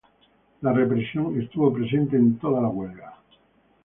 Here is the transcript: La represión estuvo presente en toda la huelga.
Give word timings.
La 0.63 0.73
represión 0.73 1.39
estuvo 1.39 1.71
presente 1.71 2.17
en 2.17 2.39
toda 2.39 2.59
la 2.59 2.69
huelga. 2.69 3.13